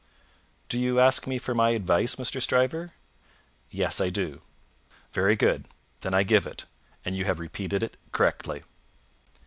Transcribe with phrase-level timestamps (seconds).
[0.67, 2.41] "Do you ask me for my advice, Mr.
[2.41, 2.93] Stryver?"
[3.69, 4.41] "Yes, I do."
[5.13, 5.67] "Very good.
[5.99, 6.65] Then I give it,
[7.05, 8.63] and you have repeated it correctly."